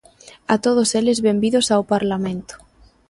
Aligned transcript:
A 0.53 0.55
todos 0.65 0.89
eles, 0.99 1.23
benvidos 1.27 1.67
ao 1.69 1.87
Parlamento. 1.93 2.55